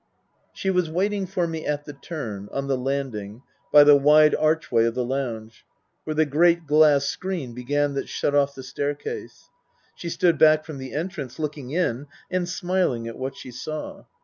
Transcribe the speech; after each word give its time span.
She 0.51 0.71
was 0.71 0.89
waiting 0.89 1.27
for 1.27 1.45
me 1.45 1.63
at 1.63 1.85
the 1.85 1.93
turn, 1.93 2.49
on 2.51 2.65
the 2.65 2.75
landing, 2.75 3.43
by 3.71 3.83
the 3.83 3.95
wide 3.95 4.33
archway 4.33 4.85
of 4.85 4.95
the 4.95 5.05
lounge, 5.05 5.63
where 6.05 6.15
the 6.15 6.25
great 6.25 6.65
glass 6.65 7.05
screen 7.05 7.53
began 7.53 7.93
that 7.93 8.09
shut 8.09 8.33
off 8.33 8.55
the 8.55 8.63
staircase. 8.63 9.51
She 9.93 10.09
stood 10.09 10.39
back 10.39 10.65
from 10.65 10.79
the 10.79 10.93
entrance, 10.95 11.37
looking 11.37 11.69
in, 11.69 12.07
and 12.31 12.49
smiling 12.49 13.07
at 13.07 13.19
what 13.19 13.35
she 13.37 13.51
saw. 13.51 14.05